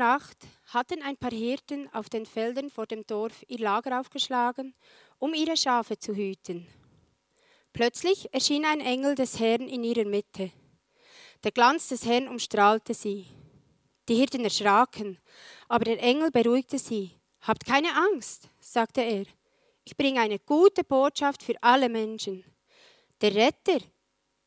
[0.00, 0.38] Nacht
[0.72, 4.74] hatten ein paar Hirten auf den Feldern vor dem Dorf ihr Lager aufgeschlagen,
[5.18, 6.66] um ihre Schafe zu hüten.
[7.74, 10.52] Plötzlich erschien ein Engel des Herrn in ihrer Mitte.
[11.44, 13.26] Der Glanz des Herrn umstrahlte sie.
[14.08, 15.18] Die Hirten erschraken,
[15.68, 17.10] aber der Engel beruhigte sie.
[17.42, 19.26] Habt keine Angst, sagte er.
[19.84, 22.42] Ich bringe eine gute Botschaft für alle Menschen.
[23.20, 23.84] Der Retter,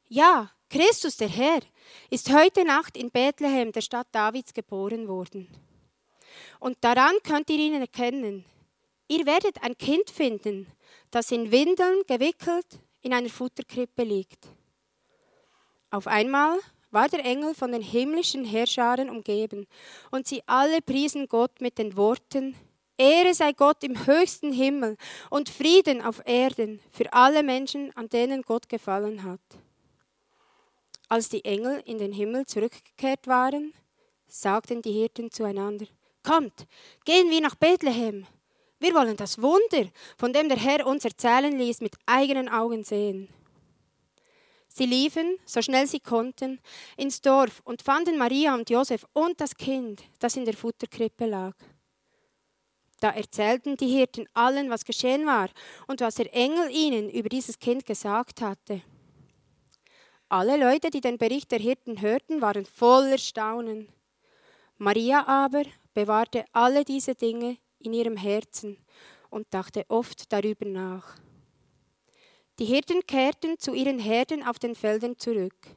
[0.08, 1.62] ja, Christus der Herr,
[2.10, 5.48] ist heute Nacht in Bethlehem, der Stadt Davids, geboren worden.
[6.60, 8.46] Und daran könnt ihr ihn erkennen.
[9.08, 10.68] Ihr werdet ein Kind finden,
[11.12, 12.66] das in Windeln gewickelt
[13.02, 14.48] in einer Futterkrippe liegt.
[15.92, 16.58] Auf einmal
[16.90, 19.68] war der Engel von den himmlischen Herrscharen umgeben,
[20.12, 22.56] und sie alle priesen Gott mit den Worten,
[22.98, 24.98] Ehre sei Gott im höchsten Himmel
[25.32, 29.42] und Frieden auf Erden für alle Menschen, an denen Gott gefallen hat.
[31.14, 33.72] Als die Engel in den Himmel zurückgekehrt waren,
[34.26, 35.86] sagten die Hirten zueinander,
[36.24, 36.66] Kommt,
[37.06, 38.26] gehen wir nach Bethlehem.
[38.80, 43.30] Wir wollen das Wunder, von dem der Herr uns erzählen ließ, mit eigenen Augen sehen.
[44.68, 46.60] Sie liefen, so schnell sie konnten,
[46.98, 51.54] ins Dorf und fanden Maria und Josef und das Kind, das in der Futterkrippe lag.
[53.02, 55.52] Da erzählten die Hirten allen, was geschehen war
[55.86, 58.82] und was der Engel ihnen über dieses Kind gesagt hatte.
[60.34, 63.88] Alle Leute, die den Bericht der Hirten hörten, waren voller Staunen.
[64.80, 65.62] Maria aber
[65.94, 68.80] bewahrte alle diese Dinge in ihrem Herzen
[69.30, 71.20] und dachte oft darüber nach.
[72.58, 75.68] Die Hirten kehrten zu ihren Herden auf den Feldern zurück.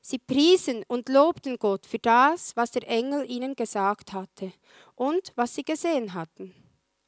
[0.00, 4.52] Sie priesen und lobten Gott für das, was der Engel ihnen gesagt hatte
[4.94, 6.54] und was sie gesehen hatten.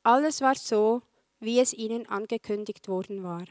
[0.02, 1.02] Alles war so,
[1.38, 3.44] wie es ihnen angekündigt worden war.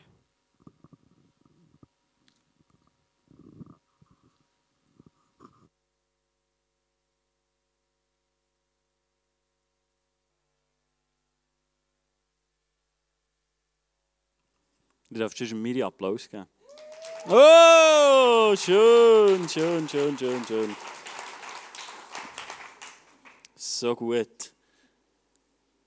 [15.18, 16.46] Du darfst schon Miri Applaus geben.
[17.28, 20.76] Oh, schön, schön, schön, schön, schön.
[23.56, 24.54] So gut.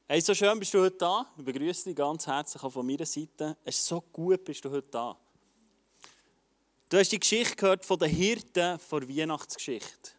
[0.08, 1.32] Hey, so schön bist du heute da.
[1.38, 3.56] Ich begrüße dich ganz herzlich auch von meiner Seite.
[3.62, 5.16] Es ist so gut, bist du heute da.
[6.88, 10.10] Du hast die Geschichte gehört von den Hirten vor Weihnachtsgeschichte.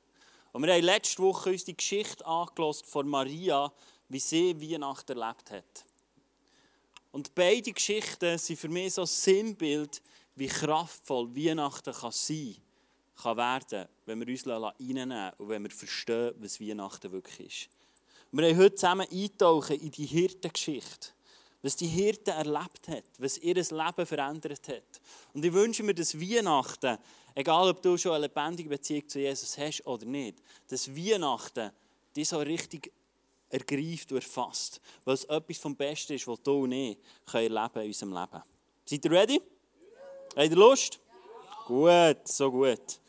[0.53, 3.73] Und wir haben letzte Woche uns die Geschichte angelost von Maria,
[4.07, 5.85] wie sie Weihnachten erlebt hat.
[7.11, 10.01] Und beide Geschichten sind für mich so ein Sinnbild,
[10.35, 12.55] wie kraftvoll Weihnachten kann sein
[13.21, 17.69] kann werden, wenn wir uns reinnehmen und wenn wir verstehen, was Weihnachten wirklich ist.
[18.31, 21.09] Wir haben heute zusammen eintauchen in die Hirtengeschichte.
[21.61, 25.01] Was die Hirten erlebt hat, was ihr Leben verändert hat.
[25.33, 26.97] Und ich wünsche mir, dass Weihnachten,
[27.35, 31.71] egal ob du schon eine lebendige Beziehung zu Jesus hast oder nicht, dass Weihnachten
[32.15, 32.91] dich so richtig
[33.51, 34.81] ergreift und erfasst.
[35.05, 36.97] Weil es etwas vom Besten ist, was du und ich
[37.31, 38.43] erleben in unserem Leben.
[38.85, 39.35] Seid ihr ready?
[39.35, 40.41] Ja.
[40.41, 40.99] Habt ihr Lust?
[40.99, 41.65] Ja.
[41.65, 42.99] Gut, so gut.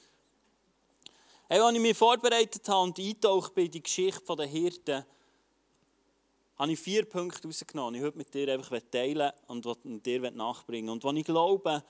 [1.48, 5.04] Hey, als ich mich vorbereitet habe und eingetaucht bin in die Geschichte der Hirten,
[6.56, 10.30] habe ich vier Punkte herausgenommen, die ich heute mit dir einfach teilen und mit dir
[10.30, 11.82] nachbringen Und was ich glaube,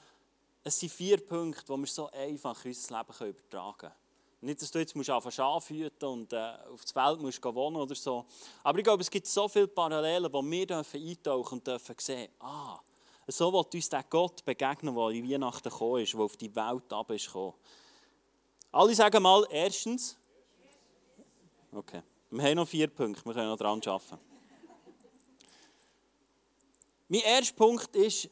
[0.64, 4.01] es sind vier Punkte, die wir so einfach in unser Leben übertragen können.
[4.42, 7.76] Nicht, dass du jetzt musst anfangen Schaf hüten und äh, auf das Feld musst wohnen
[7.76, 8.26] oder so.
[8.64, 12.28] Aber ich glaube, es gibt so viele Parallelen, wo wir dürfen eintauchen und dürfen sehen,
[12.40, 12.80] ah,
[13.28, 16.92] so wird uns der Gott begegnen, der in Weihnachten gekommen ist, der auf die Welt
[16.92, 17.54] ab ist gekommen.
[18.72, 20.16] Alle sagen mal, erstens.
[21.70, 22.02] Okay.
[22.30, 24.18] Wir haben noch vier Punkte, wir können noch dran arbeiten.
[27.06, 28.28] Mein erster Punkt ist,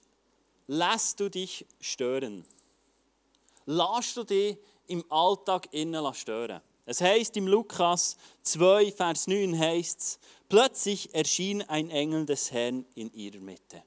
[0.67, 2.44] lässt du dich stören.
[3.67, 4.58] Lass du dich
[4.90, 6.60] im Alltag innen stören.
[6.84, 13.12] Es heißt im Lukas 2, Vers 9 heißt plötzlich erschien ein Engel des Herrn in
[13.14, 13.82] ihrer Mitte.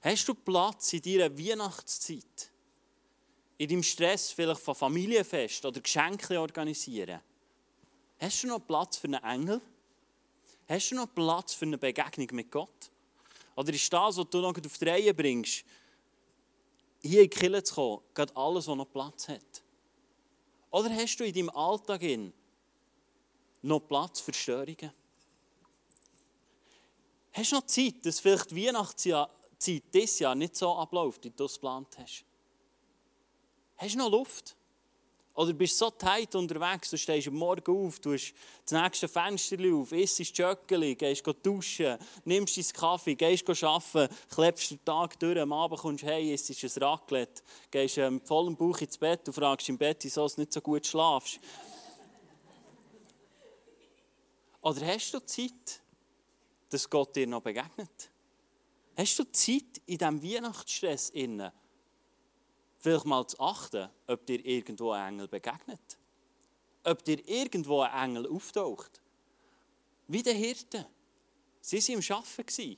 [0.00, 2.50] Hast du Platz in deiner Weihnachtszeit?
[3.58, 7.20] In deinem Stress vielleicht von Familienfest oder Geschenke organisieren?
[8.18, 9.60] Hast du noch Platz für einen Engel?
[10.68, 12.90] Hast du noch Platz für eine Begegnung mit Gott?
[13.54, 15.64] Oder ist das, was du noch auf die Reihe bringst,
[17.02, 19.62] hier in die Kirche zu kommen, gerade alles, was noch Platz hat?
[20.70, 22.02] Oder hast du in deinem Alltag
[23.62, 24.92] noch Platz für Störungen?
[27.32, 29.28] Hast du noch Zeit, dass vielleicht die Weihnachtszeit
[29.66, 32.24] dieses Jahr nicht so abläuft, wie du es geplant hast?
[33.76, 34.56] Hast du noch Luft?
[35.34, 38.34] Oder bist du so tight unterwegs, du stehst am Morgen auf, du hast
[38.66, 41.96] das nächste Fenster auf, isst das Jöckeli, gehst duschen,
[42.26, 46.50] nimmst deinen Kaffee, gehst arbeiten, klebst den Tag durch, am Abend kommst du hey, isst
[46.50, 50.40] ein Raclette, gehst ähm, mit vollem Bauch ins Bett und fragst im Bett, wieso du
[50.40, 51.40] nicht so gut schlafst.
[54.60, 55.80] Oder hast du Zeit,
[56.68, 58.10] dass Gott dir noch begegnet?
[58.98, 61.50] Hast du Zeit in diesem Weihnachtsstress innen,
[62.82, 65.98] vielleicht mal zu achten, ob dir irgendwo ein Engel begegnet?
[66.84, 69.00] Ob dir irgendwo ein Engel auftaucht?
[70.08, 70.86] Wie der Hirte.
[71.60, 72.76] Sie waren im Arbeiten.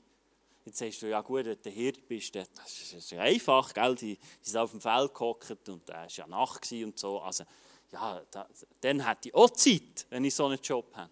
[0.66, 3.94] Jetzt sagst du, ja gut, wenn du Hirte bist, das ist einfach, gell?
[3.96, 7.20] Die, sind auf dem Feld gehockt und es war ja Nacht und so.
[7.20, 7.44] Also,
[7.92, 8.48] ja, da,
[8.80, 11.10] dann hätte ich auch Zeit, wenn ich so einen Job hätte.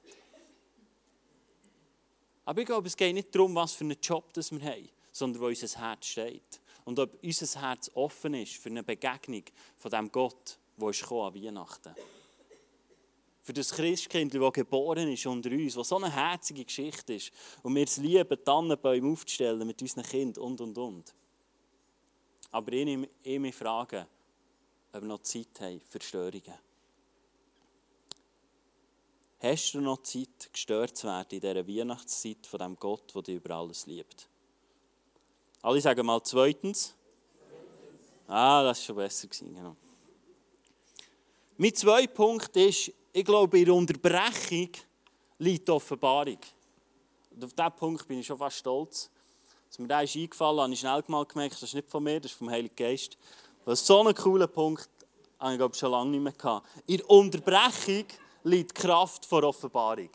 [2.44, 5.42] Aber ich glaube, es geht nicht darum, was für einen Job das wir haben, sondern
[5.42, 6.60] wo unser Herz steht.
[6.84, 9.44] Und ob unser Herz offen ist für eine Begegnung
[9.76, 11.94] von dem Gott, der ist an Weihnachten.
[13.42, 17.32] Für das Christkind, das geboren ist unter uns, was so eine herzige Geschichte ist.
[17.62, 21.14] Und wir es lieben, Tannenbäume aufzustellen mit unseren Kindern und, und, und.
[22.52, 24.06] Aber ich, ich mich frage,
[24.92, 26.54] ob wir noch Zeit haben für Störungen.
[29.40, 33.36] Hast du noch Zeit, gestört zu werden in dieser Weihnachtszeit von dem Gott, der dich
[33.36, 34.28] über alles liebt?
[35.62, 36.92] Alle sagen mal zweitens.
[38.26, 39.28] Ah, das war schon besser.
[39.28, 39.76] Genau.
[41.56, 44.70] Mein zweiter Punkt ist, ich glaube, in der Unterbrechung
[45.38, 46.38] liegt die Offenbarung.
[47.30, 49.08] Und auf diesen Punkt bin ich schon fast stolz.
[49.68, 52.32] Als mir das ist habe ich schnell mal gemerkt, das ist nicht von mir, das
[52.32, 53.16] ist vom Heiligen Geist.
[53.64, 54.88] Weil so einen coolen Punkt
[55.38, 56.66] habe ich glaube, schon lange nicht mehr gehabt.
[56.86, 58.04] In der Unterbrechung
[58.42, 60.10] liegt die Kraft vor Offenbarung.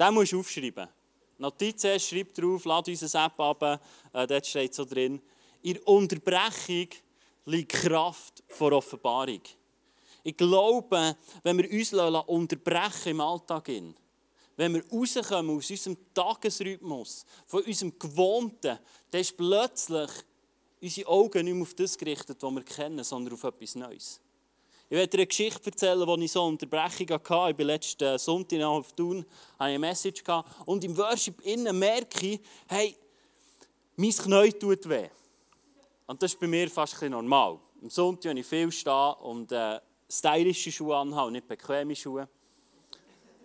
[0.00, 0.88] Den musst du aufschreiben.
[1.42, 3.62] Notizen, schreib drauf, lad unsere App ab,
[4.12, 5.20] äh, dort steht so drin.
[5.62, 6.88] In Unterbrechung
[7.46, 9.42] liegt Kraft vor Offenbarung.
[10.22, 13.70] Ich glaube, wenn wir uns unterbrechen im Alltag,
[14.56, 18.78] wenn wir rauskommen aus unserem Tagesrhythmus, von unserem Gewohnten,
[19.10, 20.10] dann ist plötzlich
[20.80, 24.20] unsere Augen nicht mehr auf das gerichtet, was wir kennen, sondern auf etwas Neues.
[24.92, 27.50] Ich werde dir eine Geschichte erzählen, wo ich so eine hatte.
[27.50, 30.22] Ich bin letzten Sonntag auf Thun, hatte eine Message
[30.66, 32.94] und im Worship innen merke ich, hey,
[33.96, 35.08] mein Knie tut weh.
[36.06, 37.58] Und das ist bei mir fast ein normal.
[37.80, 39.80] Am Sonntag, wenn ich viel stehe und äh,
[40.10, 42.28] stylische Schuhe anhabe und nicht bequeme Schuhe,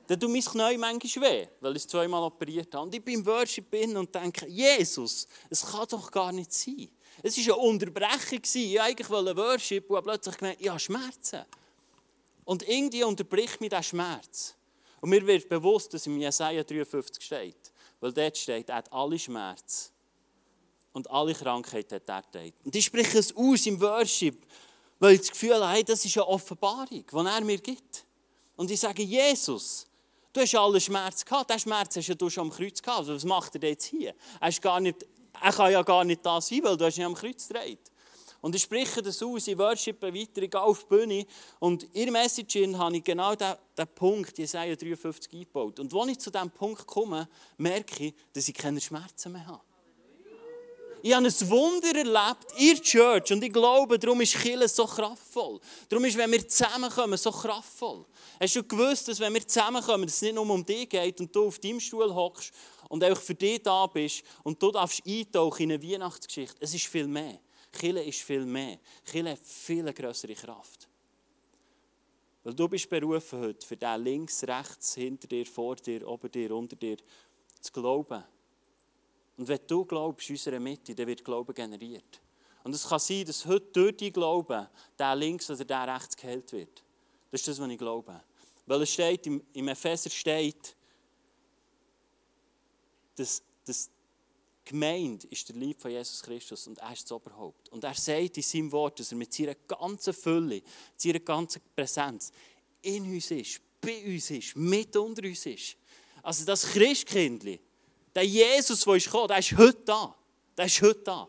[0.06, 2.84] dann tut mein Knie manchmal weh, weil ich es zweimal operiert habe.
[2.84, 6.90] Und ich bin im Worship und denke, Jesus, es kann doch gar nicht sein.
[7.24, 8.42] Es war eine Unterbrechung.
[8.54, 11.46] Ich eigentlich wollte Worship und plötzlich gemerkt, ich habe Schmerzen.
[12.46, 14.56] Und irgendwie unterbricht mich dieser Schmerz.
[15.02, 17.74] Und mir wird bewusst, dass im Jesaja 53 steht.
[18.00, 19.92] Weil dort steht, er hat alle Schmerzen
[20.98, 22.56] und alle Krankheit hat er geteilt.
[22.64, 24.46] Und ich spreche es aus im Worship,
[25.00, 28.06] weil ich das Gefühl habe, das ist eine Offenbarung, die er mir gibt.
[28.56, 29.86] Und ich sage, Jesus,
[30.34, 31.50] du hast alle Schmerz gehabt.
[31.50, 33.00] Den Schmerz hast du schon am Kreuz gehabt.
[33.00, 34.16] Also was macht er jetzt hier?
[34.40, 35.06] Er, ist gar nicht,
[35.42, 37.92] er kann ja gar nicht da sein, weil du hast ihn am Kreuz gedreht.
[38.42, 41.26] Und ich spreche das aus, ich worshipe weiter, ich gehe auf die Bühne.
[41.60, 43.56] Und in Message habe ich genau diesen,
[43.96, 45.80] Punkt, Jesaja 53, eingebaut.
[45.80, 49.62] Und als ich zu diesem Punkt komme, merke ich, dass ich keine Schmerzen mehr habe.
[51.02, 55.60] Ich habe ein Wunder erlebt der Church und ich glaube, darum ist Kirche so kraftvoll.
[55.88, 58.04] Darum ist, wenn wir zusammenkommen, so kraftvoll.
[58.40, 61.34] Hast du gewusst, dass wenn wir zusammenkommen, dass es nicht nur um dich geht und
[61.36, 62.52] du auf deinem Stuhl hockst
[62.90, 66.58] und einfach für dich da bist und du darfst eintauchen in eine Weihnachtsgeschichte.
[66.60, 67.40] Es ist viel mehr.
[67.72, 68.80] Kirche ist viel mehr.
[69.06, 70.88] Kirche hat viel größere Kraft.
[72.44, 76.56] Weil du bist berufen heute, für den links, rechts, hinter dir, vor dir, ober dir,
[76.56, 76.98] unter dir,
[77.60, 78.24] zu glauben
[79.38, 82.22] und wenn du glaubst in unserer Mitte, dann wird Glauben generiert.
[82.64, 84.68] Und es kann sein, dass heute durch die Glauben
[84.98, 86.84] der links oder der rechts geheilt wird.
[87.32, 88.20] Das ist das, was ich glaube.
[88.66, 90.76] Weil es steht, im Epheser steht,
[93.18, 93.90] dass, dass
[94.66, 97.70] die Gemeinde ist der Lieb von Jesus Christus und er ist das Oberhaupt.
[97.70, 100.62] Und er sagt in seinem Wort, dass er mit seiner ganzen Fülle,
[100.96, 102.32] seiner ganzen Präsenz
[102.82, 105.76] in uns ist, bei uns ist, mit unter uns ist.
[106.24, 107.60] Also das Christkindli,
[108.14, 110.16] der Jesus, der ist gekommen, der ist heute da.
[110.58, 111.28] Der ist heute da.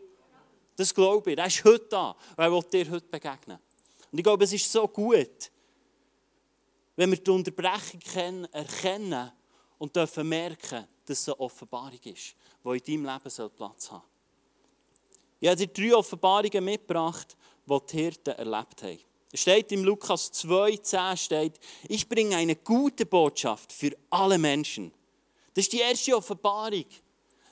[0.75, 1.35] Das glaube ich.
[1.35, 2.11] Der ist heute da.
[2.11, 3.59] Und er will dir heute begegnen.
[4.11, 5.51] Und ich glaube, es ist so gut,
[6.95, 9.31] wenn wir die Unterbrechung erkennen
[9.77, 14.01] und dürfen merken, dass es eine Offenbarung ist, die in deinem Leben Platz haben soll.
[15.39, 17.35] Ich habe dir drei Offenbarungen mitgebracht,
[17.65, 18.99] die die Hirten erlebt haben.
[19.31, 24.91] Es steht im Lukas 2,10 steht, ich bringe eine gute Botschaft für alle Menschen.
[25.53, 26.85] Das ist die erste Offenbarung.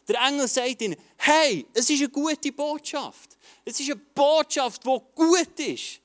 [0.08, 3.38] Der Engel sagt ihnen, hey, es ist eine gute Botschaft.
[3.66, 6.00] Es ist eine Botschaft, die gut ist.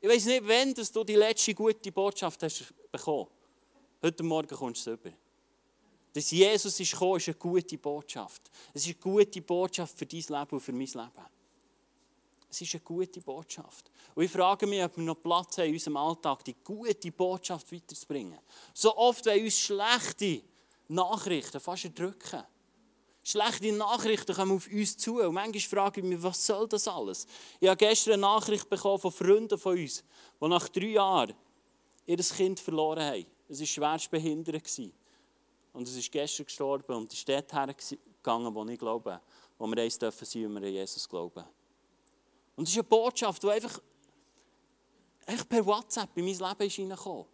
[0.00, 3.26] Ich weiß nicht, wann du die letzte gute Botschaft hast bekommen.
[4.02, 5.25] Heute Morgen kommst du es über.
[6.16, 8.50] Dass Jesus ist gekommen, ist eine gute Botschaft.
[8.72, 11.26] Es ist eine gute Botschaft für dein Leben und für mein Leben.
[12.50, 13.90] Es ist eine gute Botschaft.
[14.14, 17.70] Und ich frage mich, ob wir noch Platz haben, in unserem Alltag die gute Botschaft
[17.70, 18.38] weiterzubringen.
[18.72, 20.40] So oft, wenn uns schlechte
[20.88, 22.44] Nachrichten fast erdrücken.
[23.22, 25.20] Schlechte Nachrichten kommen auf uns zu.
[25.20, 27.26] Und manchmal frage ich mich, was soll das alles?
[27.60, 30.02] Ich habe gestern eine Nachricht bekommen von Freunden von uns,
[30.40, 31.34] die nach drei Jahren
[32.06, 33.26] ihr Kind verloren haben.
[33.50, 34.62] Es war schwerst behindert.
[35.76, 39.20] Und es ist gestern gestorben und ist dort hergegangen, wo ich glaube,
[39.58, 41.44] wo wir eins dürfen sein, wenn wir an Jesus glauben.
[42.56, 43.78] Und es ist eine Botschaft, die einfach,
[45.26, 47.26] einfach per WhatsApp in mein Leben ist reingekommen.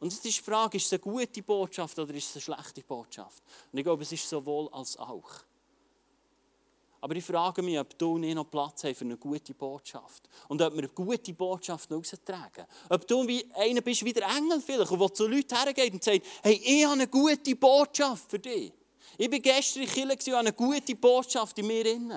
[0.00, 2.82] Und jetzt ist die Frage, ist es eine gute Botschaft oder ist es eine schlechte
[2.82, 3.40] Botschaft?
[3.70, 5.30] Und ich glaube, es ist sowohl als auch.
[7.00, 10.28] Aber ich frage mich, ob du nicht noch Platz hast für eine gute Botschaft.
[10.48, 12.64] Und ob wir eine gute Botschaft noch raustragen.
[12.88, 16.24] Ob du wie einer bist, wie der Engel vielleicht, der zu Leuten hergeht und sagt,
[16.42, 18.72] hey, ich habe eine gute Botschaft für dich.
[19.18, 22.12] Ich war gestern in Kirche und habe eine gute Botschaft in mir drin.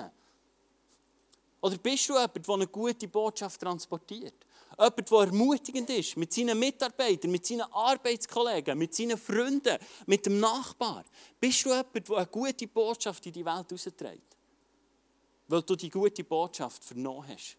[1.62, 4.34] Oder bist du jemand, der eine gute Botschaft transportiert?
[4.78, 10.40] Jemand, der ermutigend ist, mit seinen Mitarbeitern, mit seinen Arbeitskollegen, mit seinen Freunden, mit dem
[10.40, 11.04] Nachbar.
[11.38, 14.36] Bist du jemand, der eine gute Botschaft in die Welt rausträgt?
[15.50, 17.56] Weil du die gute Botschaft vernommen hast.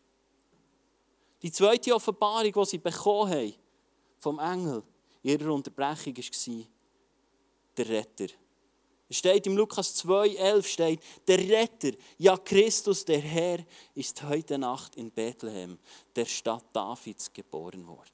[1.41, 3.53] Die zweite Offenbarung, die sie bekommen haben
[4.17, 4.81] vom Engel
[5.23, 6.65] in ihrer Unterbrechung, war
[7.75, 8.27] der Retter.
[9.09, 13.59] Es steht im Lukas 2,11 steht, der Retter, ja Christus, der Herr,
[13.93, 15.77] ist heute Nacht in Bethlehem,
[16.15, 18.09] der Stadt Davids, geboren worden.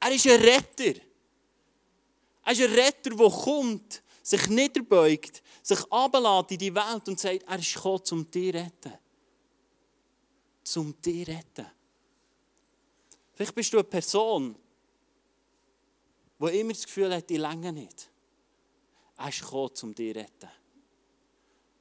[0.00, 1.00] Er ist ein Retter.
[2.44, 7.44] Er ist ein Retter, der kommt, sich niederbeugt, sich ablässt in die Welt und sagt,
[7.44, 8.98] er ist gekommen, um dich zu retten.
[10.64, 11.66] Zum dich zu retten.
[13.34, 14.56] Vielleicht bist du eine Person,
[16.40, 18.10] die immer das Gefühl hat, die Länge nicht.
[19.16, 20.50] Er ist gekommen, um dich zu retten.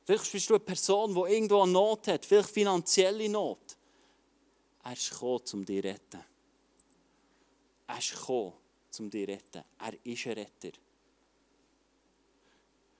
[0.05, 3.75] Vielleicht bist du eine Person, die irgendwo eine Not hat, vielleicht finanzielle Not.
[4.83, 6.23] Er ist gekommen, um dich zu retten.
[7.87, 8.53] Er ist gekommen,
[8.99, 9.63] um dich zu retten.
[9.79, 10.84] Er ist ein Retter.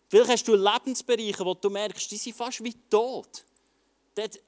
[0.07, 3.43] Vielleicht hast du Lebensbereiche, wo du merkst, die sind fast wie tot.
[4.13, 4.39] Dort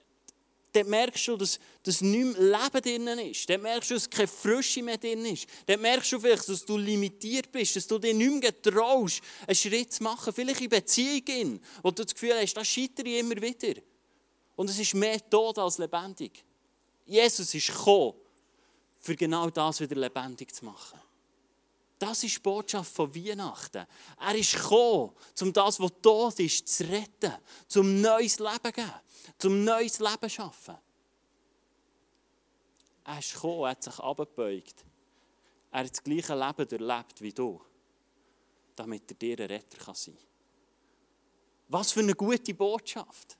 [0.77, 3.49] Dort merkst du, dass, dass nicht mehr Leben drin ist.
[3.49, 5.47] Dort merkst du, dass keine Frische mehr drin ist.
[5.65, 9.55] Dort merkst du vielleicht, dass du limitiert bist, dass du dir nicht mehr getraust, einen
[9.55, 10.31] Schritt zu machen.
[10.31, 13.81] Vielleicht in Beziehungen, wo du das Gefühl hast, das scheitere ich immer wieder.
[14.55, 16.43] Und es ist mehr tot als lebendig.
[17.05, 18.13] Jesus ist gekommen,
[18.99, 20.99] für genau das wieder lebendig zu machen.
[21.99, 23.85] Das ist die Botschaft von Weihnachten.
[24.19, 27.33] Er ist gekommen, um das, was tot ist, zu retten,
[27.67, 28.91] zum neues Leben zu geben
[29.37, 30.77] zum neues Leben zu schaffen.
[33.05, 34.85] Er ist gekommen, er hat sich abgebeugt.
[35.71, 37.61] Er hat das gleiche Leben erlebt wie du,
[38.75, 40.23] damit er dir ein Retter sein kann.
[41.69, 43.37] Was für eine gute Botschaft.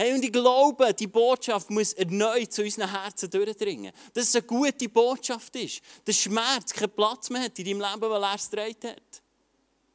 [0.00, 3.92] Hey, und ich glaube, die Botschaft muss erneut zu unseren Herzen durchdringen.
[4.14, 5.80] Dass es eine gute Botschaft ist.
[6.04, 9.22] Dass Schmerz keinen Platz mehr hat in deinem Leben, weil er es hat.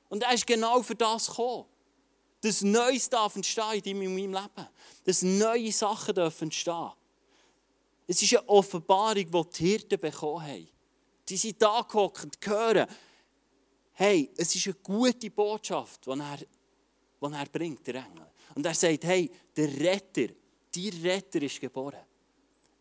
[0.10, 1.65] Und er ist genau für das gekommen
[2.41, 4.67] dass Neues darf entstehen in meinem Leben.
[5.05, 6.91] Dass neue Sachen dürfen entstehen.
[8.05, 10.67] Es ist eine Offenbarung, die die Hirten bekommen haben.
[11.29, 12.86] Die sind da gehockt hören,
[13.93, 16.39] hey, es ist eine gute Botschaft, die er,
[17.27, 18.27] die er bringt, der Engel.
[18.56, 20.34] Und er sagt, hey, der Retter,
[20.74, 22.00] dein Retter ist geboren.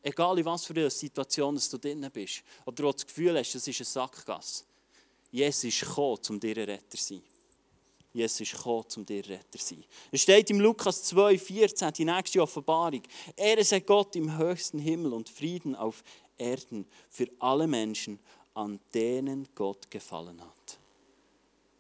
[0.03, 3.69] Egal in was für einer Situation du drin bist oder du das Gefühl hast, es
[3.69, 4.65] ist ein Sackgasse.
[5.31, 7.23] Jesus ist gekommen, um dir ein Retter zu sein.
[8.13, 9.85] Jesus ist gekommen, um dir Retter zu sein.
[10.11, 13.03] Es steht im Lukas 2, 14, die nächste Offenbarung.
[13.37, 16.03] Er sei Gott im höchsten Himmel und Frieden auf
[16.37, 18.19] Erden für alle Menschen,
[18.55, 20.79] an denen Gott gefallen hat.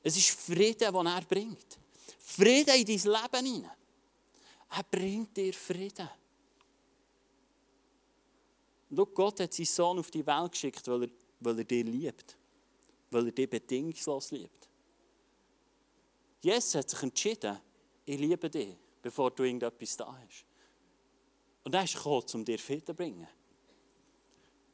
[0.02, 1.78] Es ist Frieden, den er bringt.
[2.24, 3.70] Frieden in dein Leben hinein.
[4.70, 6.08] Er bringt dir Frieden.
[8.90, 11.10] Und Gott hat seinen Sohn auf die Welt geschickt, weil er,
[11.40, 12.36] weil er dich liebt.
[13.10, 14.68] Weil er dich bedingungslos liebt.
[16.40, 17.58] Jesus hat sich entschieden,
[18.04, 20.44] ich liebe dich, bevor du irgendetwas da hast.
[21.64, 23.28] Und er ist gekommen, um dir Frieden zu bringen.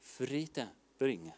[0.00, 1.34] Frieden bringen.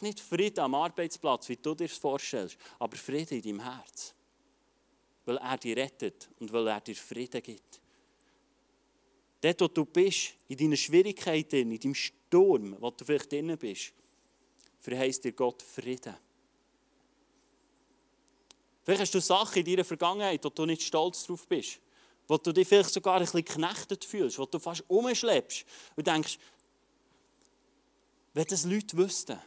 [0.00, 4.14] Nicht Frieden am Arbeitsplatz, wie du dir das vorstellst, aber Frieden in deinem Herz.
[5.26, 7.80] Weil er dich rettet und weil er dir Frieden gibt.
[9.40, 13.92] Dort, wo du bist, in deinen Schwierigkeiten, in deinem Sturm, wo du vielleicht drin bist,
[14.80, 16.16] verheißt dir Gott Frieden.
[18.84, 21.80] Vielleicht hast du Sachen in deiner Vergangenheit, wo du nicht stolz drauf bist.
[22.28, 25.64] Wo du dich vielleicht sogar ein bisschen geknechtet fühlst, wo du fast umschleppst
[25.96, 26.38] und denkst,
[28.32, 29.38] wenn das Leute wüssten,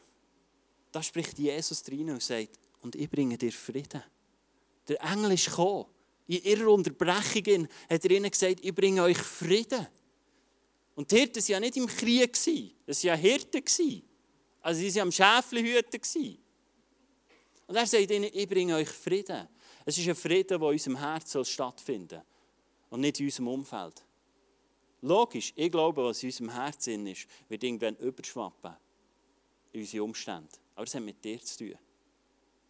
[0.91, 4.03] da spricht Jesus rein und sagt, und ich bringe dir Frieden.
[4.89, 5.85] Der Engel ist gekommen.
[6.27, 9.87] in ihrer Unterbrechung hat er ihnen gesagt, ich bringe euch Frieden.
[10.95, 13.63] Und die Hirten waren ja nicht im Krieg, es waren ja Hirten.
[14.61, 16.37] Also sie waren am Schäflehüten.
[17.67, 19.47] Und er sagt ihnen, ich bringe euch Frieden.
[19.85, 22.23] Es ist ein Frieden, der in unserem Herzen stattfinden soll
[22.89, 24.03] und nicht in unserem Umfeld.
[25.01, 28.75] Logisch, ich glaube, was in unserem Herzen ist, wird irgendwann überschwappen
[29.71, 30.49] in unsere Umstände.
[30.75, 31.79] Aber das hat mit dir zu tun.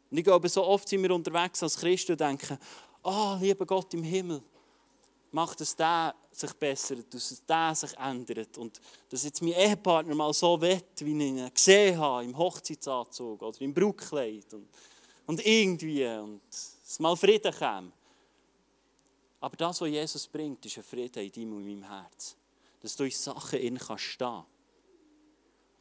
[0.09, 2.57] Und ich glaube, so oft sind wir unterwegs als Christen und denken,
[3.03, 4.41] oh, lieber Gott im Himmel,
[5.31, 10.33] mach, dass der sich bessert, dass der sich ändert und dass jetzt mein Ehepartner mal
[10.33, 14.67] so wird, wie ich ihn gesehen habe, im Hochzeitsanzug oder im Brautkleid und,
[15.25, 17.91] und irgendwie und es mal Frieden käme.
[19.41, 22.35] Aber das, was Jesus bringt, ist ein Frieden in deinem und in meinem Herz.
[22.81, 24.43] Dass du in Sachen in kannst stehen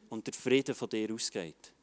[0.09, 1.73] und der Frieden von dir ausgeht.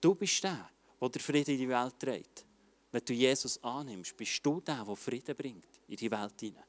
[0.00, 0.68] Du bist der,
[1.00, 2.44] der den Frieden in die Welt trägt.
[2.90, 6.64] Wenn du Jesus annimmst, bist du der, der Frieden bringt in die Welt hinein.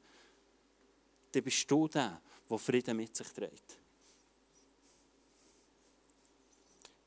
[1.32, 3.78] Dann bist du der, der Frieden mit sich trägt.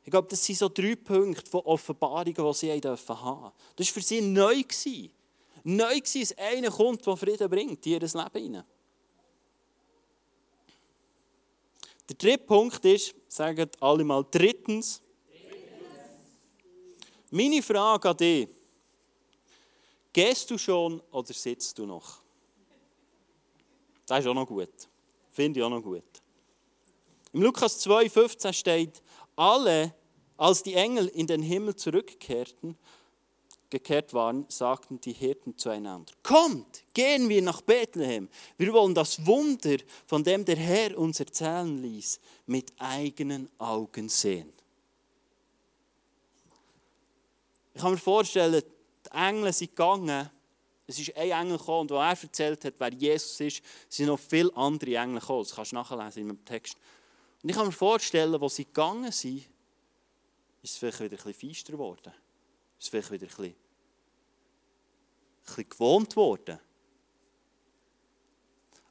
[0.04, 3.52] Ich glaube, das sind so drei Punkte von Offenbarungen, die sie haben haben.
[3.76, 4.64] Das war für sie neu.
[5.64, 8.64] Neu war, dass einer kommt, der Frieden bringt in ihr Leben hinein.
[12.10, 15.02] Der dritte Punkt ist, sagen alle mal drittens.
[17.34, 18.50] Meine Frage an dich.
[20.12, 22.20] Gehst du schon oder sitzt du noch?
[24.06, 24.90] Das ist auch noch gut.
[25.32, 26.04] Finde ich auch noch gut.
[27.32, 29.02] Im Lukas 2,15 steht,
[29.38, 29.94] alle,
[30.36, 32.78] als die Engel in den Himmel zurückkehrten,
[33.70, 38.28] gekehrt waren, sagten die Hirten zueinander, kommt, gehen wir nach Bethlehem.
[38.58, 44.52] Wir wollen das Wunder, von dem der Herr uns erzählen ließ, mit eigenen Augen sehen.
[47.82, 50.30] Ich kann mir vorstellen, die Engel sind gegangen.
[50.86, 54.20] Es ist ein Engel gekommen, und als er erzählt hat, wer Jesus ist, sind noch
[54.20, 55.42] viele andere Engel gekommen.
[55.42, 56.76] Das kannst du nachlesen in meinem Text.
[57.42, 59.50] Und ich kann mir vorstellen, wo sie gegangen sind,
[60.62, 62.14] ist es vielleicht wieder ein bisschen feister geworden.
[62.78, 63.56] Ist es vielleicht wieder ein bisschen, ein
[65.44, 66.60] bisschen gewohnt worden.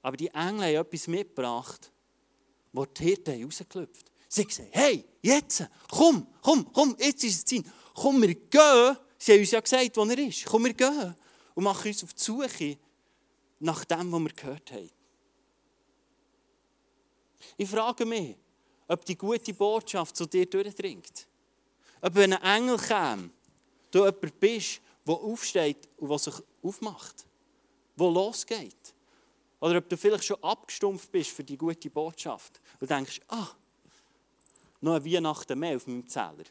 [0.03, 1.93] Aber die Engel haben etwas mitgebracht,
[2.73, 7.45] wo die Hirten rausgelüpft Sie haben gesagt, hey, jetzt, komm, komm, komm, jetzt ist es
[7.45, 7.65] Zeit.
[7.95, 10.47] Komm, wir gehen Sie haben uns ja gesagt, wo er ist.
[10.47, 11.15] Komm, wir gehen
[11.55, 12.79] und machen uns auf die Suche
[13.59, 14.91] nach dem, was wir gehört haben.
[17.59, 18.35] Ich frage mich,
[18.89, 21.27] ob die gute Botschaft zu dir durchdringt.
[22.01, 23.31] Ob wenn ein Engel käme,
[23.91, 27.27] du jemand bist, der aufsteht und sich aufmacht,
[27.99, 28.95] der losgeht.
[29.61, 33.49] Oder ob du vielleicht schon abgestumpft bist für die gute Botschaft und denkst, ah,
[34.81, 36.45] noch eine Weihnachten mehr auf meinem Zeller.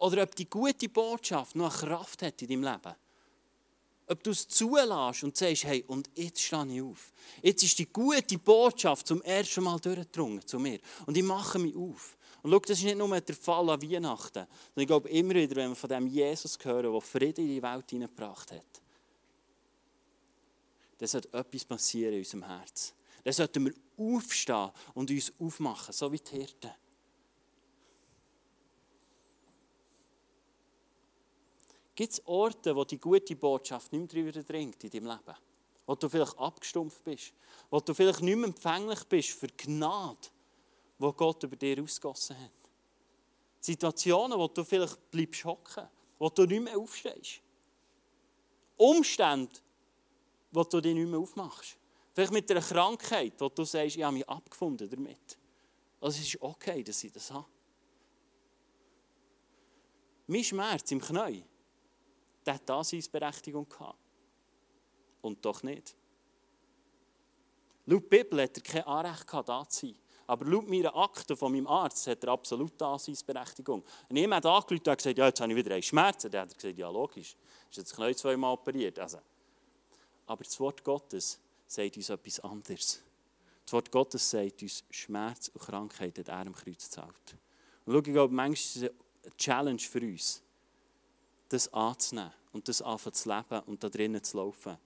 [0.00, 2.94] Oder ob die gute Botschaft noch Kraft hat in deinem Leben.
[4.08, 7.12] Ob du es zulässt und sagst, hey, und jetzt stehe ich auf.
[7.42, 10.80] Jetzt ist die gute Botschaft zum ersten Mal durchgedrungen zu mir.
[11.06, 12.16] Und ich mache mich auf.
[12.42, 14.46] Und schau, das ist nicht nur der Fall an Weihnachten.
[14.46, 17.62] Sondern ich glaube immer wieder, wenn wir von dem Jesus hören, der Frieden in die
[17.62, 18.82] Welt hineingebracht hat,
[20.96, 22.94] dann sollte etwas passieren in unserem Herz.
[23.22, 26.70] Dann sollten wir aufstehen und uns aufmachen, so wie die Hirten.
[32.00, 35.36] Gibt es Orte, wo die gute Botschaft nicht mehr drüber dringt in deinem Leben?
[35.84, 37.34] Wo du vielleicht abgestumpft bist?
[37.68, 40.28] Wo du vielleicht nicht mehr empfänglich bist für Gnade,
[40.98, 42.70] die Gott über dir ausgossen hat?
[43.60, 45.86] Situationen, wo du vielleicht bleibst hocken,
[46.18, 47.42] wo du nicht mehr aufstehst.
[48.78, 49.52] Umstände,
[50.52, 51.76] wo du dich nicht mehr aufmachst.
[52.14, 55.36] Vielleicht mit einer Krankheit, wo du sagst, ich habe mich abgefunden damit.
[56.00, 57.44] Also es ist okay, dass ich das habe.
[60.28, 61.44] Mein Schmerz im Knie,
[62.46, 63.98] der hat Daseinsberechtigung gehabt.
[65.20, 65.94] Und doch nicht.
[67.86, 69.96] Laut Bibel hat er kein Anrecht gehabt, da zu sein.
[70.26, 73.82] Aber laut meiner Akte von meinem Arzt hat er absolut Daseinsberechtigung.
[74.08, 76.30] Und jemand hat angerufen und gesagt, ja, jetzt habe ich wieder einen Schmerzen.
[76.30, 77.36] Dann hat er gesagt, ja, logisch.
[77.68, 78.98] Ist jetzt Knie zweimal operiert.
[78.98, 79.18] Also.
[80.26, 83.02] Aber das Wort Gottes sagt uns etwas anderes.
[83.64, 87.36] Das Wort Gottes sagt uns, Schmerz und Krankheit hat er am Kreuz gezahlt.
[87.84, 90.42] Und schau, ich glaube, manchmal ist es eine Challenge für uns
[91.50, 94.78] das anzunehmen und das anfangen zu leben und da drinnen zu laufen.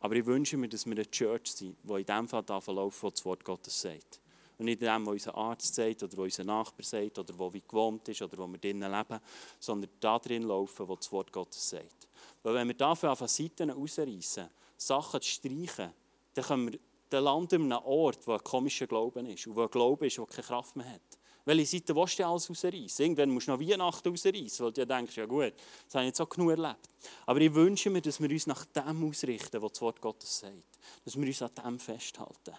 [0.00, 3.14] Aber ich wünsche mir, dass wir eine Church sind, die in dem Fall laufen, was
[3.14, 4.20] das Wort Gottes sagt.
[4.58, 7.60] Und nicht dem, was unser Arzt sagt oder was unser Nachbar sagt oder wo wir
[7.60, 9.20] gewohnt ist oder wo wir drinnen leben,
[9.58, 12.08] sondern da drin laufen, was das Wort Gottes sagt.
[12.42, 15.92] Weil wenn wir dafür auf Seiten rausreißen, Sachen zu streichen,
[16.34, 19.62] dann, wir, dann landen wir an einem Ort, wo ein komischer Glauben ist und wo
[19.62, 21.18] ein Glaube ist, der keine Kraft mehr hat.
[21.46, 23.04] Welche Seite willst du alles rausreißen?
[23.04, 25.52] Irgendwann musst du noch Weihnachten rausreißen, weil du denkst, ja gut,
[25.84, 26.88] das habe ich jetzt auch genug erlebt.
[27.26, 30.78] Aber ich wünsche mir, dass wir uns nach dem ausrichten, was das Wort Gottes sagt.
[31.04, 32.54] Dass wir uns an dem festhalten.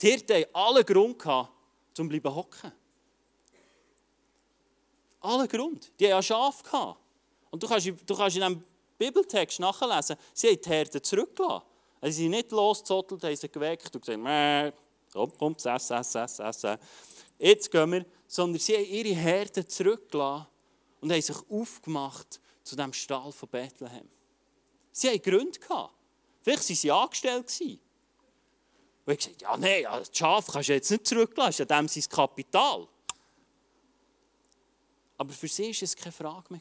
[0.00, 1.48] Die Hirten hatten alle Grund, um
[1.94, 2.72] zu bleiben hocken.
[5.20, 5.90] Alle Grund.
[5.98, 6.96] Die hatten ja Schafe.
[7.50, 8.64] Und du kannst, du kannst in diesem
[8.98, 11.64] Bibeltext nachlesen, sie haben die Herde zurückgelassen.
[12.00, 14.76] Also sie sind nicht losgezottelt, haben sie geweckt und gesagt,
[15.12, 16.80] komm, komm, ess, ess, ess, ess.
[17.38, 18.06] Jetzt gehen wir.
[18.26, 20.48] Sondern sie haben ihre Herde zurückgelassen
[21.00, 24.08] und haben sich aufgemacht zu dem Stall von Bethlehem.
[24.92, 25.58] Sie hatten Gründe.
[26.42, 27.60] Vielleicht waren sie angestellt.
[29.06, 32.02] Und ich gesagt, ja, nein, das Schaf kannst du jetzt nicht zurücklassen, das ist ja
[32.02, 32.86] sein Kapital.
[35.16, 36.60] Aber für sie war es keine Frage mehr.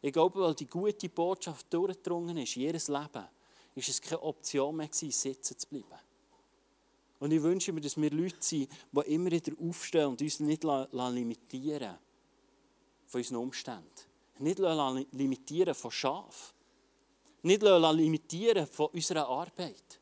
[0.00, 3.28] Ich glaube, weil die gute Botschaft durchgedrungen ist in ihr Leben, war
[3.74, 5.98] es keine Option mehr, sitzen zu bleiben.
[7.24, 10.62] Und ich wünsche mir, dass wir Leute sind, die immer wieder aufstehen und uns nicht
[10.62, 11.96] limitieren
[13.06, 13.88] von unseren Umständen.
[14.40, 16.52] Nicht limitieren von Schaf.
[17.40, 20.00] Nicht limitieren von unserer Arbeit.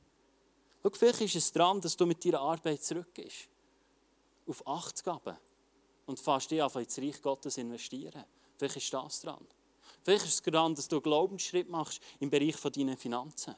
[0.82, 3.48] Schau, vielleicht ist es dran, dass du mit deiner Arbeit zurückgehst.
[4.48, 5.36] Auf 80 Gaben.
[6.06, 8.24] Und fast dich einfach ins Reich Gottes investieren.
[8.58, 9.46] Vielleicht ist das dran.
[10.02, 13.54] Vielleicht ist es dran, dass du einen Glaubensschritt machst im Bereich deiner Finanzen.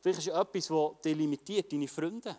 [0.00, 2.36] Vielleicht ist etwas, das dich limitiert, deine Freunde.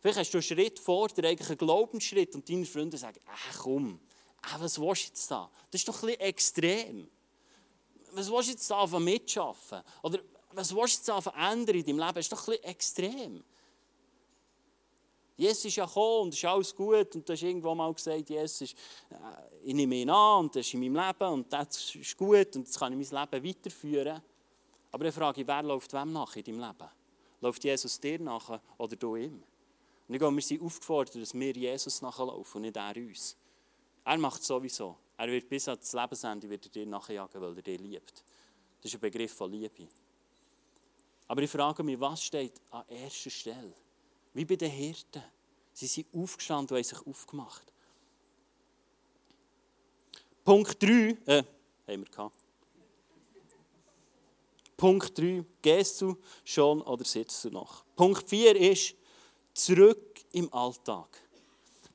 [0.00, 3.58] Vielleicht hast du einen Schritt vor dir, eigentlich einen Glaubensschritt, und deine Freunde sagen, ach
[3.62, 4.00] komm,
[4.42, 5.50] ach, was willst du jetzt da?
[5.70, 7.08] Das ist doch ein bisschen extrem.
[8.12, 9.82] Was willst du jetzt da mitschaffen?
[10.02, 10.20] Oder
[10.52, 12.14] was willst du jetzt ändern in deinem Leben?
[12.14, 13.44] Das ist doch ein bisschen extrem.
[15.36, 18.30] Jesus ist ja gekommen und es ist alles gut und du hast irgendwo mal gesagt,
[18.30, 18.76] Jesus ist,
[19.10, 19.16] äh,
[19.64, 22.66] ich nehme ihn an und das ist in meinem Leben und das ist gut und
[22.66, 24.22] jetzt kann ich mein Leben weiterführen.
[24.96, 26.90] Aber ich frage, wer läuft wem nach in deinem Leben?
[27.42, 29.42] Läuft Jesus dir nach oder du ihm?
[30.08, 33.36] Und ich glaube, wir sind aufgefordert, dass wir Jesus nachlaufen und nicht er uns.
[34.06, 34.96] Er macht es sowieso.
[35.18, 38.24] Er wird bis ans Lebensende wird er dir nachjagen, weil er dich liebt.
[38.80, 39.86] Das ist ein Begriff von Liebe.
[41.28, 43.74] Aber ich frage mich, was steht an erster Stelle?
[44.32, 45.22] Wie bei den Hirten.
[45.74, 47.70] Sie sind aufgestanden und haben sich aufgemacht.
[50.42, 50.88] Punkt 3,
[51.26, 51.42] äh,
[51.86, 52.45] haben wir gehabt.
[54.76, 57.84] Punkt 3, gehst du schon oder sitzt du noch?
[57.96, 58.94] Punkt 4 ist,
[59.54, 61.22] zurück im Alltag.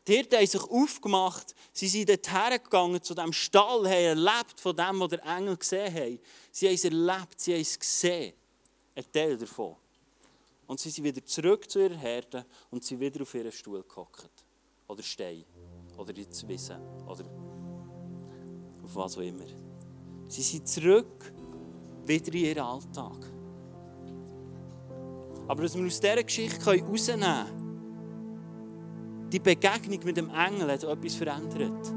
[0.07, 4.75] Die Hirten haben sich aufgemacht, sie sind dorthin gegangen zu dem Stall, haben erlebt von
[4.75, 6.19] dem, was der Engel gesehen hat.
[6.51, 8.33] Sie haben es erlebt, sie haben es gesehen.
[8.95, 9.75] Ein Teil davon.
[10.65, 14.31] Und sie sind wieder zurück zu ihrer Herde und sind wieder auf ihren Stuhl gehockt.
[14.87, 15.45] Oder stehen.
[15.97, 16.81] Oder ins Wissen.
[17.05, 17.25] Oder
[18.83, 19.45] auf was auch immer.
[20.27, 21.31] Sie sind zurück
[22.05, 23.17] wieder in ihren Alltag.
[25.47, 27.61] Aber was wir aus dieser Geschichte herausnehmen können,
[29.31, 31.93] die Begegnung mit dem Engel hat etwas verändert.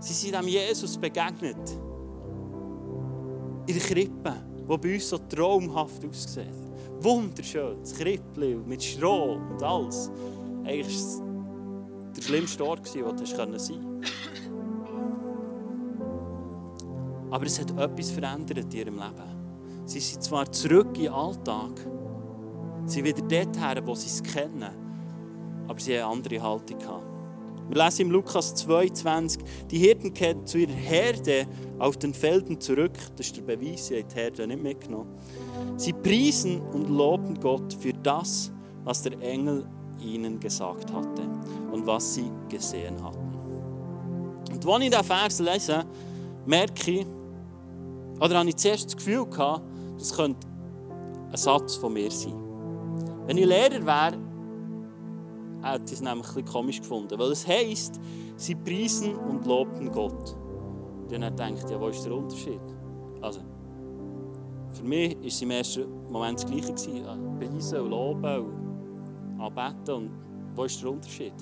[0.00, 1.70] Sie sind dem Jesus begegnet.
[3.66, 6.46] In der Krippe wo bei uns so traumhaft aussieht.
[7.00, 10.08] Wunderschön, das Krippli mit Stroh und alles.
[10.64, 11.22] Eigentlich war es
[12.16, 13.72] der schlimmste Ort, wo du sein konntest.
[17.30, 19.84] Aber es hat etwas verändert in ihrem Leben.
[19.86, 21.86] Sie sind zwar zurück in den Alltag,
[22.86, 24.70] sie sind wieder dorthin, wo sie es kennen,
[25.66, 27.06] aber sie haben eine andere Haltung gehabt.
[27.68, 31.46] Wir lesen im Lukas 22, die Hirten kehrten zu ihrer Herde
[31.78, 32.98] auf den Felden zurück.
[33.14, 35.14] Das ist der Beweis, sie haben die Herde nicht mitgenommen.
[35.76, 38.50] Sie priesen und lobten Gott für das,
[38.82, 39.64] was der Engel
[40.00, 41.22] ihnen gesagt hatte
[41.70, 43.30] und was sie gesehen hatten.
[44.52, 45.84] Und als ich diesen Vers lese,
[46.46, 47.06] merke ich,
[48.20, 49.62] oder habe ich zuerst das Gefühl gehabt,
[49.98, 50.46] das könnte
[51.30, 52.34] ein Satz von mir sein.
[53.26, 54.18] Wenn ich Lehrer wäre,
[55.62, 57.18] er hat es nämlich ein bisschen komisch gefunden.
[57.18, 58.00] Weil es heisst,
[58.36, 60.36] sie preisen und lobten Gott.
[61.02, 62.60] Und dann denkt ja, wo ist der Unterschied?
[63.20, 63.40] Also,
[64.70, 66.72] für mich war es im ersten Moment das Gleiche.
[67.38, 69.94] Preisen und loben und anbeten.
[69.94, 70.10] Und
[70.54, 71.34] wo ist der Unterschied?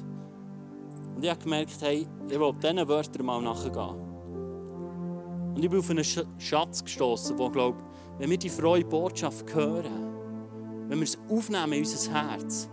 [1.14, 4.07] Und ich habe gemerkt, hey, ich will diesen Wörtern mal nachgehen.
[5.58, 6.04] Und ich bin auf einen
[6.38, 7.78] Schatz gestoßen, wo glaube,
[8.20, 12.70] wenn wir die frohe Botschaft hören, wenn wir es aufnehmen in unser Herz,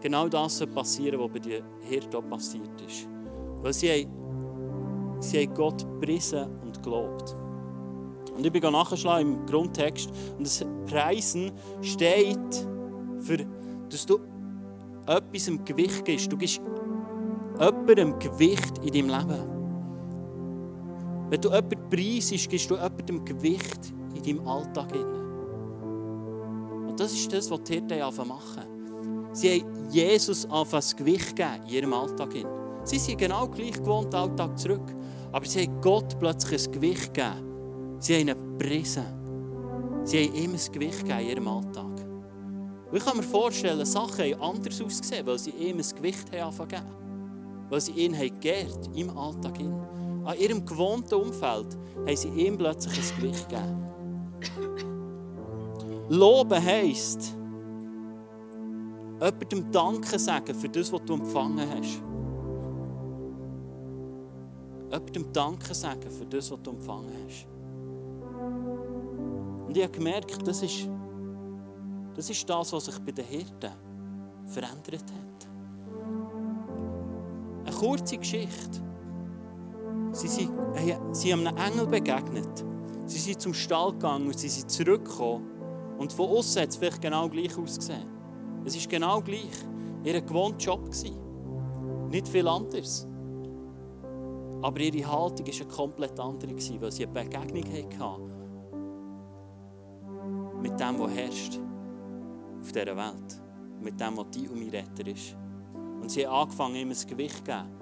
[0.00, 3.06] genau das passieren, was bei den Hirten passiert ist.
[3.60, 7.36] Weil sie haben, sie haben Gott gepriesen und gelobt.
[8.36, 12.66] Und ich bin nachgeschlagen im Grundtext und das Preisen steht
[13.20, 13.46] für,
[13.88, 14.18] dass du
[15.06, 16.32] etwas im Gewicht gibst.
[16.32, 16.60] Du gibst
[17.60, 19.51] jemandem Gewicht in deinem Leben.
[21.32, 24.94] Wenn du jemanden preisest, gibst du jemandem Gewicht in deinem Alltag.
[26.86, 29.30] Und das ist das, was die Hirten machen.
[29.32, 32.34] Sie haben Jesus auf das Gewicht gegeben in ihrem Alltag.
[32.84, 34.94] Sie sind genau gleich gewohnt, Alltag zurück.
[35.32, 37.96] Aber sie haben Gott plötzlich ein Gewicht gegeben.
[37.98, 39.06] Sie haben ihn gepriesen.
[40.04, 41.98] Sie haben ihm ein Gewicht gegeben in ihrem Alltag.
[42.90, 46.58] Und ich kann mir vorstellen, Sachen haben anders ausgesehen, weil sie ihm ein Gewicht haben
[46.58, 46.86] gegeben.
[47.70, 49.58] Weil sie ihn haben geehrt, im Alltag.
[50.24, 53.92] An ihrem gewohnten Umfeld haben sie ihm plötzlich ein Gewicht gegeben.
[56.08, 57.34] Loben heisst,
[59.20, 62.02] jemandem Danke sagen für das, was du empfangen hast.
[64.90, 67.46] Jemandem Danke sagen für das, was du empfangen hast.
[69.66, 70.88] Und ich habe gemerkt, das ist,
[72.14, 73.70] das ist das, was sich bei den Hirten
[74.44, 75.48] verändert hat.
[77.64, 78.91] Eine kurze Geschichte.
[80.12, 80.50] Sie, sind,
[81.12, 82.64] sie haben einem Engel begegnet.
[83.06, 85.50] Sie sind zum Stall gegangen und sie sind zurückgekommen.
[85.98, 88.06] Und von außen hat es vielleicht genau gleich ausgesehen.
[88.64, 89.50] Es war genau gleich.
[90.04, 90.90] Ihr gewohnter Job.
[92.10, 93.06] Nicht viel anders.
[94.62, 98.32] Aber ihre Haltung war eine komplett andere, weil sie eine Begegnung hatten
[100.62, 101.58] mit dem, was herrscht
[102.60, 103.42] auf dieser Welt.
[103.80, 105.36] Mit dem, was die um mich Retter ist.
[106.00, 107.81] Und sie haben angefangen, ihm ein Gewicht zu geben.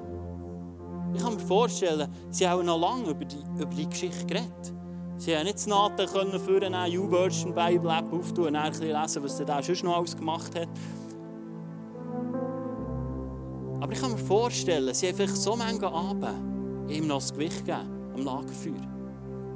[1.14, 4.72] Ich kann mir vorstellen, sie haben noch lange über die, über die Geschichte geredet.
[5.18, 9.22] Sie haben nicht das Naten können für eine U-Version Bible App auftun und ein lesen,
[9.22, 10.68] was er da schon noch alles gemacht hat.
[13.80, 17.66] Aber ich kann mir vorstellen, sie haben vielleicht so manche Abend ihm noch das Gewicht
[17.66, 18.88] gegeben am Lagerfeuer.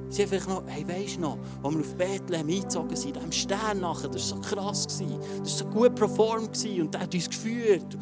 [0.08, 3.32] Sie haben vielleicht noch, hey, weisst du noch, als wir auf Bethlehem eingezogen sind, dem
[3.32, 7.28] Stern nachher, das war so krass, das war so gut performt und der hat uns
[7.28, 7.96] geführt.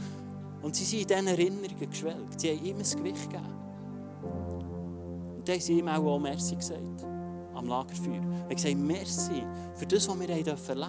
[0.63, 2.41] Und sie sind in diesen Erinnerungen geschwelgt.
[2.41, 3.55] Sie haben ihm ein Gewicht gegeben.
[5.37, 7.07] Und dann haben sie ihm auch, auch Merci gesagt
[7.55, 8.15] am Lagerfeuer.
[8.15, 9.45] Er hat gesagt, merci
[9.75, 10.81] für das, was wir erleben durften.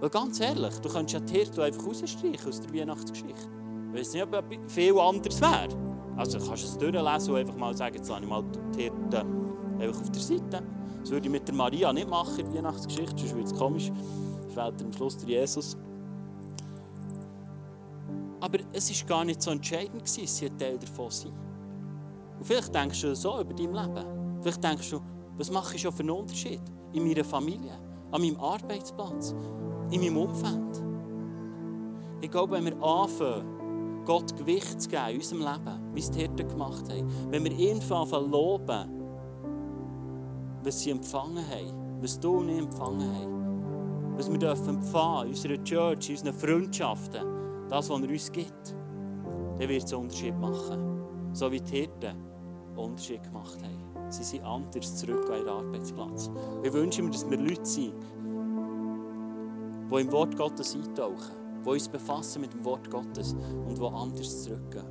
[0.00, 3.48] Weil ganz ehrlich, du könntest ja die Hirte einfach rausstreichen aus der Weihnachtsgeschichte.
[3.92, 5.68] Ich weiß nicht, ob viel anders wäre.
[6.16, 9.24] Also kannst du es durchlesen und einfach mal sagen, jetzt lasse ich mal die Hirte
[9.78, 10.62] einfach auf der Seite.
[11.00, 13.92] Das würde ich mit der Maria nicht machen der Weihnachtsgeschichte, sonst wird es komisch.
[14.54, 15.76] Fehlt am Schluss der Jesus.
[18.40, 21.34] Aber es war gar nicht so entscheidend, dass sie ein Teil davon sind.
[22.38, 24.42] Und vielleicht denkst du so über dein Leben.
[24.42, 25.00] Vielleicht denkst du,
[25.36, 26.60] was mache ich schon für einen Unterschied
[26.92, 27.72] in meiner Familie,
[28.10, 29.34] an meinem Arbeitsplatz,
[29.90, 30.82] in meinem Umfeld.
[32.20, 33.56] Ich glaube, wenn wir anfangen,
[34.04, 37.52] Gott Gewicht zu geben in unserem Leben, wie es die Hirten gemacht haben, wenn wir
[37.52, 38.90] ihn anfangen loben,
[40.62, 45.28] was sie empfangen haben, was du und ich empfangen haben, was wir dürfen empfangen in
[45.30, 47.35] unserer Church, in unseren Freundschaften,
[47.68, 48.74] das, was er uns gibt,
[49.58, 51.00] dann wird es einen Unterschied machen.
[51.32, 52.16] So wie die Hirten
[52.76, 54.10] Unterschied gemacht haben.
[54.10, 56.30] Sie sind anders zurück an ihren Arbeitsplatz.
[56.62, 57.94] Ich wünsche mir, dass wir Leute sind,
[59.90, 63.34] die im Wort Gottes eintauchen, die uns befassen mit dem Wort Gottes
[63.66, 64.84] und die anders zurückgehen.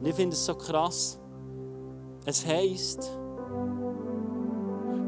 [0.00, 1.18] Und ich finde es so krass.
[2.24, 3.10] Es heisst,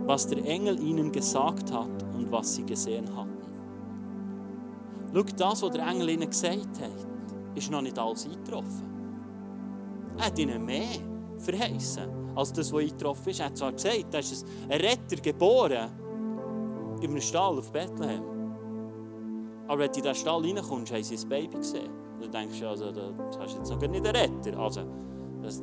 [0.06, 3.39] was der Engel ihnen gesagt hat und was sie gesehen hatten.
[5.12, 7.06] Schau, das, was der Engel ihnen gesagt hat,
[7.54, 8.88] ist noch nicht alles eingetroffen.
[10.16, 10.86] Er hat ihnen mehr
[11.38, 13.40] verheißen als das, was eingetroffen ist.
[13.40, 15.90] Er hat zwar gesagt, da ist ein Retter geboren
[17.00, 18.22] in einem Stall auf Bethlehem.
[19.66, 21.90] Aber wenn du in diesen Stall reinkommst, haben sie ein Baby gesehen.
[22.20, 24.58] Du denkst, also, das hast jetzt noch nicht einen Retter.
[24.58, 24.82] Also,
[25.42, 25.62] das,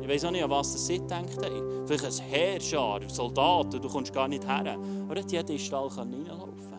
[0.00, 1.86] ich weiß auch nicht, an was sie denkt haben.
[1.86, 4.78] Vielleicht ein Heerschar, Soldaten, du kommst gar nicht her.
[5.04, 6.71] Aber er hat jeden Stall reinlaufen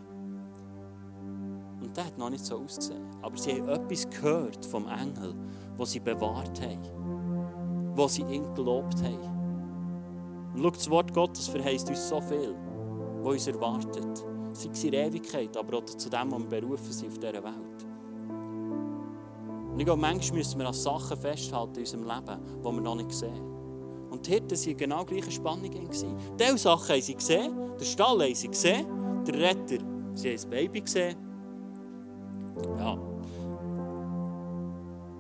[1.93, 3.05] Und der hat noch nicht so ausgesehen.
[3.21, 5.35] Aber sie haben etwas gehört vom Engel,
[5.77, 7.93] das sie bewahrt haben.
[7.95, 10.53] Wo sie ihn gelobt haben.
[10.55, 12.55] Und schau, das Wort Gottes verheißt uns so viel,
[13.21, 14.25] was uns erwartet.
[14.53, 17.85] Sei es in Ewigkeit, aber auch zu dem, was wir berufen sind auf dieser Welt.
[19.71, 22.95] Und ich glaube, manchmal müssen wir an Sachen festhalten in unserem Leben, die wir noch
[22.95, 23.53] nicht sehen.
[24.09, 25.69] Und die Hirten waren genau gleiche Spannung.
[25.69, 28.87] Diese Sachen haben sie gesehen, den Stall haben sie gesehen,
[29.27, 29.77] der Retter,
[30.15, 31.32] sie haben das Baby gesehen.
[32.77, 32.97] Ja.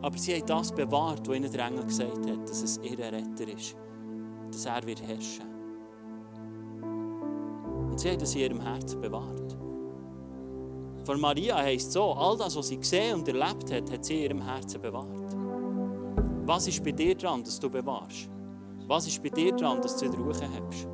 [0.01, 3.47] Aber sie haben das bewahrt, was ihnen der Engel gesagt hat, dass es ihr Retter
[3.47, 3.75] ist,
[4.51, 5.45] dass er wird herrschen.
[7.89, 9.57] Und sie haben das in ihrem Herzen bewahrt.
[11.05, 14.15] Von Maria heisst es so, all das, was sie gesehen und erlebt hat, hat sie
[14.15, 15.35] in ihrem Herzen bewahrt.
[16.45, 18.29] Was ist bei dir dran, dass du bewahrst?
[18.87, 20.87] Was ist bei dir dran, dass du wieder Ruhe hast?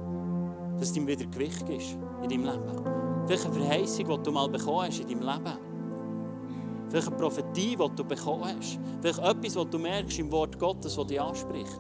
[0.79, 2.85] Dass dir wieder Gewicht ist in deinem Leben?
[3.27, 5.68] Eine Verheißung, die du mal bekommen hast in deinem Leben.
[6.89, 8.79] Vielleicht eine Prophetie, die du bekommen hast.
[9.01, 11.79] Vielleicht etwas, was du merkst im Wort Gottes, das dich anspricht.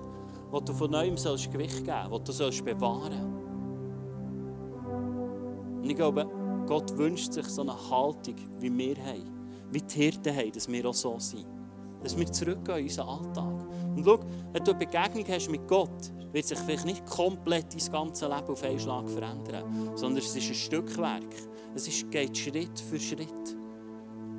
[0.51, 3.33] Was du von neuem sollst Gewicht geben sollst, was du sollst bewahren
[5.81, 6.27] Und ich glaube,
[6.67, 9.55] Gott wünscht sich so eine Haltung, wie wir haben.
[9.71, 11.45] Wie die Hirten haben, dass wir auch so sind.
[12.03, 13.67] Dass wir zurückgehen in unseren Alltag.
[13.95, 14.19] Und schau,
[14.53, 18.49] wenn du eine Begegnung hast mit Gott, wird sich vielleicht nicht komplett dein ganze Leben
[18.49, 21.23] auf einen Schlag verändern, sondern es ist ein Stückwerk.
[21.73, 23.58] Es geht Schritt für Schritt.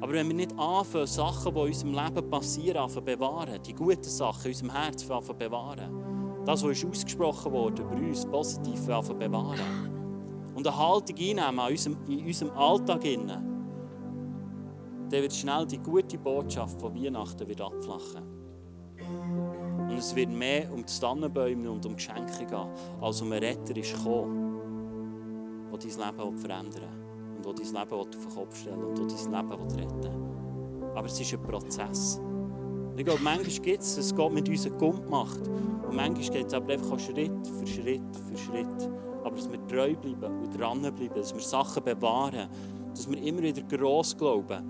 [0.00, 4.02] Aber wenn wir nicht anfangen, Sachen, die in unserem Leben passieren, anfangen bewahren, die guten
[4.02, 10.50] Sachen in unserem Herz anfangen bewahren, das, was ausgesprochen wurde über uns, positiv anfangen bewahren
[10.54, 13.46] und eine Haltung einnehmen in unserem, in unserem Alltag, dann
[15.22, 18.22] wird schnell die gute Botschaft von Weihnachten wieder abflachen.
[19.88, 22.68] Und es wird mehr um die Tannenbäume und um Geschenke gehen,
[23.00, 26.99] als um einen Retter ist gekommen, der dein Leben verändern will
[27.46, 30.30] und der dein Leben auf den Kopf stellen und der dein Leben retten.
[30.94, 32.20] Aber es ist ein Prozess.
[32.96, 35.40] Ich glaube, manchmal gibt es, dass Gott mit uns einen macht.
[35.48, 38.90] Und manchmal geht es aber einfach Schritt für Schritt für Schritt.
[39.24, 42.48] Aber dass wir treu bleiben und dranbleiben, dass wir Sachen bewahren,
[42.90, 44.62] dass wir immer wieder gross glauben.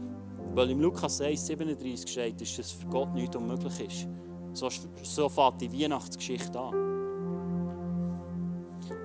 [0.54, 4.08] Weil im Lukas 1, 37 steht, dass für Gott nichts unmöglich ist.
[4.52, 4.68] So,
[5.02, 6.74] so fängt die Weihnachtsgeschichte an.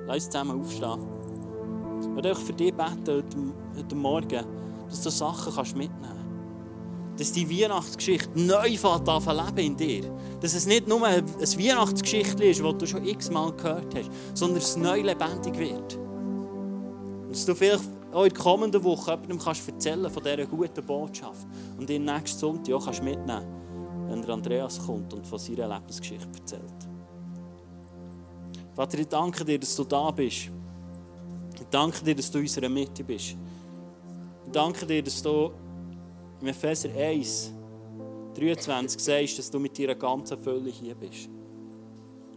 [0.08, 1.25] Lass uns zusammen aufstehen.
[2.16, 3.38] Ich möchte für dich beten heute,
[3.78, 4.46] heute Morgen,
[4.90, 7.20] dass du Sachen kannst mitnehmen kannst.
[7.20, 10.12] Dass die Weihnachtsgeschichte neu leben in dir.
[10.42, 14.78] Dass es nicht nur eine Weihnachtsgeschichte ist, die du schon x-mal gehört hast, sondern es
[14.78, 15.96] neu lebendig wird.
[15.96, 20.86] Und dass du vielleicht auch in der kommenden Woche jemandem kannst erzählen von dieser guten
[20.86, 21.48] Botschaft
[21.78, 23.66] und ihn nächsten Sonntag auch kannst mitnehmen
[24.08, 26.90] wenn der Andreas kommt und von seiner Lebensgeschichte erzählt.
[28.74, 30.52] Vater, ich danke dir, dass du da bist.
[31.76, 33.36] Danke dir, dass du in unserer Mitte bist.
[34.46, 35.52] Ich danke dir, dass du
[36.40, 37.52] im Epheser 1,
[38.34, 41.28] 23 sagst, dass du mit deiner ganzen Fülle hier bist.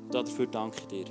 [0.02, 1.04] Und dafür danke ich dir.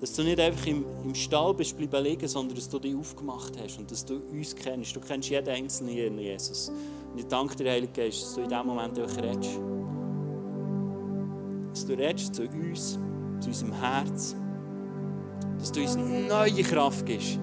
[0.00, 3.58] Dass du nicht einfach im, im Stall bist bleiben liegen, sondern dass du dich aufgemacht
[3.60, 4.94] hast und dass du uns kennst.
[4.94, 6.68] Du kennst jeden Einzelnen hier, Jesus.
[7.10, 9.58] Und ich danke dir, Heilige Geist, dass du in diesem Moment auch redest.
[11.70, 12.96] Dass du redest zu uns,
[13.40, 14.36] zu unserem Herz.
[15.58, 17.38] Dass du uns neue Kraft gibst.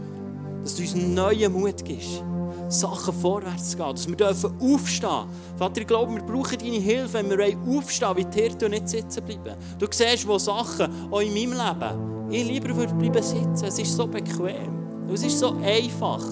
[0.63, 2.23] Dass du uns neuen Mut gibst.
[2.69, 5.25] Sachen vorwärts zu gehen, dass wir dürfen aufstehen
[5.57, 8.87] Vater, ich glaube, wir brauchen deine Hilfe, wenn wir aufstehen wie die Hirte und nicht
[8.87, 9.55] sitzen bleiben.
[9.77, 13.65] Du siehst, wo Sachen, auch in meinem Leben, ich lieber würde bleiben sitzen.
[13.65, 14.81] Es ist so bequem.
[15.13, 16.23] Es ist so einfach.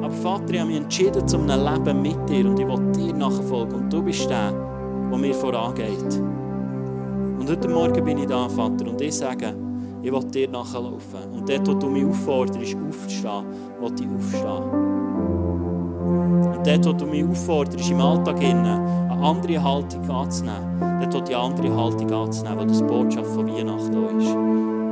[0.00, 3.12] Aber Vater, ich habe mich entschieden zu einem Leben mit dir und ich will dir
[3.14, 3.74] nachfolgen.
[3.74, 4.52] Und du bist der,
[5.10, 6.22] der mir vorangeht.
[7.42, 9.52] Und heute Morgen bin ich da, Vater, und ich sage,
[10.00, 11.24] ich will dir nachlaufen.
[11.32, 13.44] Und dort, wo du mich aufforderst, aufzustehen,
[13.80, 14.62] will ich aufstehen.
[16.54, 18.80] Und dort, wo du mich aufforderst, im Alltag eine
[19.20, 24.36] andere Haltung anzunehmen, dort, wo die andere Haltung anzunehmen, wo das Botschaft von Weihnachten ist,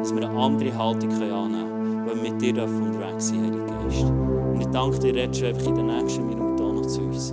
[0.00, 4.02] dass wir eine andere Haltung annehmen können, weil wir mit dir unterwegs sind, Heiliger Geist.
[4.02, 7.32] Und ich danke dir, redest du einfach in den nächsten Minuten auch noch zu uns.